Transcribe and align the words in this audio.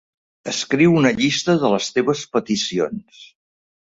Escriu 0.51 0.95
una 1.01 1.11
llista 1.19 1.55
de 1.65 1.69
les 1.75 1.91
teves 1.97 2.23
peticions. 2.37 3.23